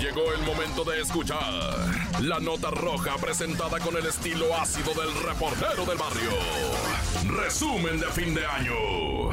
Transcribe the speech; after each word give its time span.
Llegó 0.00 0.32
el 0.32 0.42
momento 0.42 0.84
de 0.84 1.00
escuchar 1.00 1.40
la 2.20 2.38
nota 2.38 2.70
roja 2.70 3.16
presentada 3.16 3.80
con 3.80 3.96
el 3.96 4.06
estilo 4.06 4.56
ácido 4.56 4.94
del 4.94 5.12
reportero 5.22 5.84
del 5.84 5.98
barrio. 5.98 6.30
Resumen 7.26 7.98
de 7.98 8.06
fin 8.06 8.34
de 8.34 8.46
año. 8.46 9.28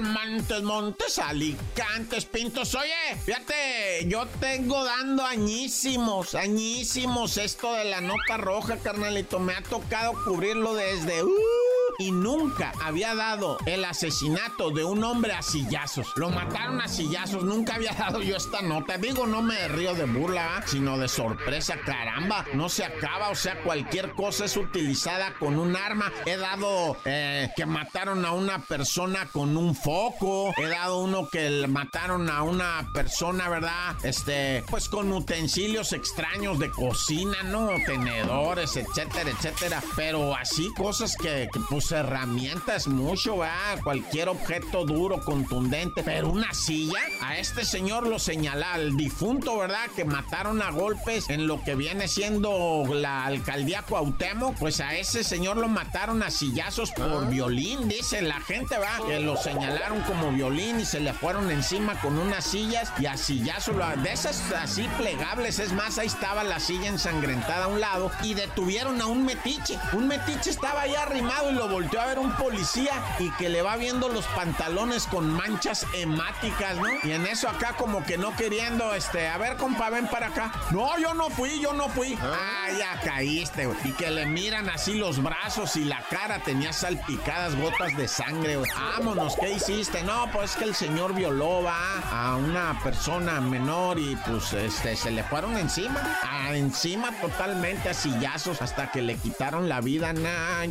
Montes, 0.00 0.62
Montes, 0.62 1.18
Alicantes, 1.18 2.24
Pintos. 2.24 2.74
Oye, 2.74 3.16
fíjate, 3.24 4.06
yo 4.06 4.26
tengo 4.40 4.82
dando 4.84 5.24
añísimos, 5.24 6.34
añísimos 6.34 7.36
esto 7.36 7.74
de 7.74 7.84
la 7.84 8.00
nota 8.00 8.36
roja, 8.36 8.78
carnalito. 8.78 9.38
Me 9.38 9.54
ha 9.54 9.62
tocado 9.62 10.12
cubrirlo 10.24 10.74
desde... 10.74 11.22
Uh, 11.22 11.71
y 11.98 12.10
nunca 12.10 12.72
había 12.82 13.14
dado 13.14 13.58
el 13.66 13.84
asesinato 13.84 14.70
de 14.70 14.84
un 14.84 15.04
hombre 15.04 15.32
a 15.32 15.42
sillazos. 15.42 16.12
Lo 16.16 16.30
mataron 16.30 16.80
a 16.80 16.88
sillazos, 16.88 17.44
nunca 17.44 17.74
había 17.74 17.92
dado 17.92 18.22
yo 18.22 18.36
esta 18.36 18.62
nota. 18.62 18.98
Digo, 18.98 19.26
no 19.26 19.42
me 19.42 19.68
río 19.68 19.94
de 19.94 20.04
burla, 20.04 20.62
sino 20.66 20.98
de 20.98 21.08
sorpresa. 21.08 21.76
Caramba, 21.84 22.44
no 22.54 22.68
se 22.68 22.84
acaba, 22.84 23.30
o 23.30 23.34
sea, 23.34 23.62
cualquier 23.62 24.12
cosa 24.12 24.44
es 24.44 24.56
utilizada 24.56 25.34
con 25.34 25.58
un 25.58 25.76
arma. 25.76 26.12
He 26.26 26.36
dado 26.36 26.96
eh, 27.04 27.50
que 27.56 27.66
mataron 27.66 28.24
a 28.24 28.32
una 28.32 28.60
persona 28.60 29.26
con 29.26 29.56
un 29.56 29.74
foco. 29.74 30.52
He 30.56 30.68
dado 30.68 31.00
uno 31.00 31.28
que 31.28 31.66
mataron 31.66 32.30
a 32.30 32.42
una 32.42 32.90
persona, 32.92 33.48
¿verdad? 33.48 33.96
Este, 34.02 34.64
pues 34.70 34.88
con 34.88 35.12
utensilios 35.12 35.92
extraños 35.92 36.58
de 36.58 36.70
cocina, 36.70 37.42
¿no? 37.44 37.70
Tenedores, 37.86 38.76
etcétera, 38.76 39.30
etcétera. 39.30 39.82
Pero 39.96 40.34
así 40.34 40.72
cosas 40.74 41.16
que, 41.16 41.48
que 41.52 41.60
pues 41.68 41.81
herramientas 41.90 42.86
mucho, 42.86 43.38
va, 43.38 43.52
cualquier 43.82 44.28
objeto 44.28 44.84
duro, 44.84 45.20
contundente, 45.24 46.02
pero 46.02 46.28
una 46.28 46.54
silla, 46.54 47.00
a 47.20 47.38
este 47.38 47.64
señor 47.64 48.06
lo 48.06 48.18
señala, 48.18 48.74
al 48.74 48.96
difunto, 48.96 49.58
¿verdad? 49.58 49.90
Que 49.96 50.04
mataron 50.04 50.62
a 50.62 50.70
golpes 50.70 51.28
en 51.30 51.46
lo 51.46 51.62
que 51.64 51.74
viene 51.74 52.08
siendo 52.08 52.84
la 52.94 53.24
alcaldía 53.24 53.82
Cuauhtémoc, 53.82 54.56
pues 54.58 54.80
a 54.80 54.94
ese 54.94 55.24
señor 55.24 55.56
lo 55.56 55.68
mataron 55.68 56.22
a 56.22 56.30
sillazos 56.30 56.90
por 56.92 57.24
ah. 57.24 57.28
violín, 57.28 57.88
dice 57.88 58.22
la 58.22 58.40
gente, 58.40 58.76
va, 58.78 59.04
que 59.06 59.18
lo 59.20 59.36
señalaron 59.36 60.02
como 60.02 60.30
violín 60.32 60.80
y 60.80 60.84
se 60.84 61.00
le 61.00 61.12
fueron 61.12 61.50
encima 61.50 62.00
con 62.00 62.18
unas 62.18 62.44
sillas 62.44 62.92
y 62.98 63.06
a 63.06 63.16
sillazo, 63.16 63.72
de 64.02 64.12
esas 64.12 64.52
así 64.52 64.88
plegables, 64.98 65.58
es 65.58 65.72
más, 65.72 65.98
ahí 65.98 66.06
estaba 66.06 66.44
la 66.44 66.60
silla 66.60 66.88
ensangrentada 66.88 67.64
a 67.64 67.68
un 67.68 67.80
lado 67.80 68.10
y 68.22 68.34
detuvieron 68.34 69.00
a 69.00 69.06
un 69.06 69.24
metiche, 69.24 69.78
un 69.92 70.08
metiche 70.08 70.50
estaba 70.50 70.82
ahí 70.82 70.94
arrimado 70.94 71.50
y 71.50 71.54
lo 71.54 71.68
volteó 71.72 72.02
a 72.02 72.06
ver 72.06 72.18
un 72.18 72.30
policía 72.36 72.92
y 73.18 73.30
que 73.32 73.48
le 73.48 73.62
va 73.62 73.76
viendo 73.76 74.10
los 74.10 74.26
pantalones 74.26 75.06
con 75.06 75.32
manchas 75.32 75.86
hemáticas, 75.94 76.76
¿no? 76.76 76.86
Y 77.02 77.12
en 77.12 77.26
eso 77.26 77.48
acá 77.48 77.74
como 77.78 78.04
que 78.04 78.18
no 78.18 78.36
queriendo, 78.36 78.94
este, 78.94 79.28
a 79.28 79.38
ver, 79.38 79.56
compa, 79.56 79.88
ven 79.88 80.06
para 80.06 80.26
acá. 80.26 80.52
No, 80.70 80.98
yo 80.98 81.14
no 81.14 81.30
fui, 81.30 81.60
yo 81.60 81.72
no 81.72 81.88
fui. 81.88 82.18
Ah, 82.20 82.68
ya 82.78 83.00
caíste, 83.00 83.66
güey. 83.66 83.78
Y 83.84 83.92
que 83.92 84.10
le 84.10 84.26
miran 84.26 84.68
así 84.68 84.94
los 84.94 85.22
brazos 85.22 85.76
y 85.76 85.84
la 85.84 86.02
cara 86.10 86.40
tenía 86.40 86.74
salpicadas 86.74 87.56
gotas 87.56 87.96
de 87.96 88.06
sangre, 88.06 88.56
güey. 88.56 88.70
Vámonos, 88.70 89.34
¿qué 89.40 89.52
hiciste? 89.52 90.02
No, 90.02 90.30
pues 90.30 90.54
que 90.56 90.64
el 90.64 90.74
señor 90.74 91.14
violó, 91.14 91.62
va, 91.62 92.00
a 92.10 92.36
una 92.36 92.78
persona 92.84 93.40
menor 93.40 93.98
y 93.98 94.14
pues, 94.26 94.52
este, 94.52 94.94
se 94.94 95.10
le 95.10 95.24
fueron 95.24 95.56
encima. 95.56 96.18
A, 96.22 96.54
encima 96.54 97.12
totalmente 97.20 97.88
a 97.88 97.94
sillazos 97.94 98.60
hasta 98.60 98.90
que 98.90 99.00
le 99.00 99.16
quitaron 99.16 99.68
la 99.70 99.80
vida, 99.80 100.12
nah, 100.12 100.66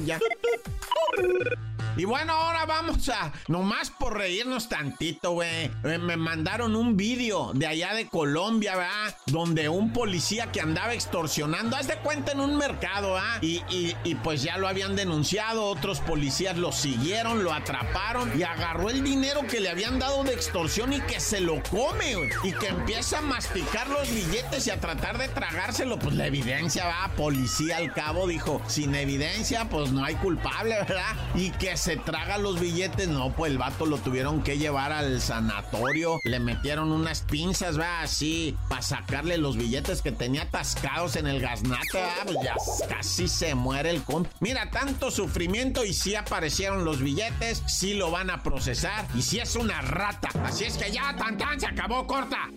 Uh... 1.22 1.71
Y 1.98 2.06
bueno, 2.06 2.34
ahora 2.34 2.66
vamos 2.66 3.10
a, 3.10 3.34
nomás 3.48 3.90
por 3.90 4.18
reírnos 4.18 4.70
tantito, 4.70 5.32
güey. 5.32 5.70
Eh, 5.84 5.98
me 6.00 6.16
mandaron 6.16 6.76
un 6.76 6.96
vídeo 6.96 7.52
de 7.54 7.68
allá 7.68 7.94
de 7.94 8.08
Colombia, 8.08 8.76
¿verdad? 8.78 9.16
Donde 9.26 9.68
un 9.68 9.92
policía 9.92 10.52
que 10.52 10.62
andaba 10.62 10.94
extorsionando, 10.94 11.76
haz 11.76 11.88
de 11.88 11.98
cuenta 11.98 12.32
en 12.32 12.40
un 12.40 12.58
mercado, 12.58 13.18
¿ah? 13.18 13.40
Y, 13.42 13.62
y, 13.70 14.16
pues 14.24 14.42
ya 14.44 14.58
lo 14.58 14.68
habían 14.68 14.96
denunciado, 14.96 15.66
otros 15.66 16.00
policías 16.00 16.58
lo 16.58 16.72
siguieron, 16.72 17.44
lo 17.44 17.54
atraparon 17.54 18.32
y 18.40 18.44
agarró 18.44 18.90
el 18.90 19.04
dinero 19.04 19.42
que 19.48 19.60
le 19.60 19.70
habían 19.70 20.00
dado 20.00 20.24
de 20.24 20.34
extorsión 20.34 20.94
y 20.94 21.02
que 21.02 21.20
se 21.20 21.42
lo 21.42 21.62
come, 21.64 22.16
güey. 22.16 22.30
Y 22.44 22.54
que 22.54 22.68
empieza 22.68 23.20
a 23.20 23.22
masticar 23.22 23.90
los 23.90 24.10
billetes 24.10 24.68
y 24.68 24.70
a 24.70 24.80
tratar 24.80 25.18
de 25.18 25.28
tragárselo. 25.28 26.00
Pues 26.00 26.16
la 26.16 26.28
evidencia, 26.28 26.86
va, 26.86 27.12
policía 27.16 27.78
al 27.78 27.94
cabo 27.94 28.28
dijo, 28.28 28.62
sin 28.68 28.96
evidencia, 28.96 29.68
pues 29.70 29.92
no 29.92 30.04
hay 30.04 30.16
culpable, 30.16 30.76
¿verdad? 30.88 31.16
Y 31.36 31.52
que 31.52 31.76
se 31.82 31.98
traga 31.98 32.38
los 32.38 32.60
billetes, 32.60 33.08
no, 33.08 33.34
pues 33.36 33.52
el 33.52 33.58
vato 33.58 33.88
lo 33.88 33.98
tuvieron 33.98 34.44
que 34.44 34.60
llevar 34.60 34.92
al 34.92 35.20
sanatorio, 35.20 36.20
le 36.26 36.40
metieron 36.40 36.92
unas 36.92 37.22
pinzas, 37.22 37.80
va, 37.80 38.02
así, 38.02 38.56
para 38.70 38.84
sacarle 38.84 39.40
los 39.40 39.58
billetes 39.58 40.04
que 40.04 40.12
tenía 40.12 40.44
atascados 40.44 41.16
en 41.16 41.26
el 41.26 41.42
gaznate, 41.42 42.04
pues 42.24 42.38
ya 42.44 42.56
casi 42.88 43.28
se 43.28 43.56
muere 43.56 43.90
el 43.90 44.04
con. 44.04 44.28
Mira, 44.42 44.70
tanto 44.70 45.10
sufrimiento 45.10 45.84
y 45.84 45.94
si 45.94 46.14
aparecieron 46.14 46.86
los 46.86 47.02
billetes, 47.02 47.64
sí 47.66 47.96
lo 47.96 48.12
van 48.12 48.30
a 48.30 48.44
procesar 48.44 49.08
y 49.16 49.24
si 49.24 49.40
es 49.40 49.56
una 49.56 49.82
rata. 49.82 50.30
Así 50.46 50.66
es 50.66 50.78
que 50.78 50.92
ya, 50.92 51.16
tan 51.16 51.36
tan, 51.40 51.60
se 51.60 51.66
acabó, 51.66 52.06
corta. 52.06 52.48